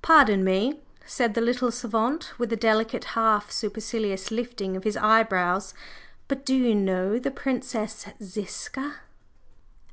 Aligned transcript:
"Pardon 0.00 0.44
me!" 0.44 0.78
said 1.06 1.34
the 1.34 1.40
little 1.40 1.72
savant, 1.72 2.38
with 2.38 2.52
a 2.52 2.56
delicate, 2.56 3.02
half 3.18 3.50
supercilious 3.50 4.30
lifting 4.30 4.76
of 4.76 4.84
his 4.84 4.96
eyebrows. 4.96 5.74
"But 6.28 6.46
do 6.46 6.54
you 6.54 6.72
know 6.76 7.18
the 7.18 7.32
Princess 7.32 8.06
Ziska?" 8.22 8.98